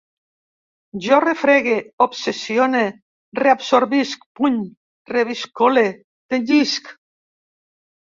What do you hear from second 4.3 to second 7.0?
puny, reviscole, tenyisc